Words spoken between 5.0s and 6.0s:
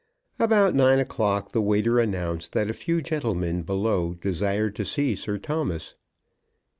Sir Thomas.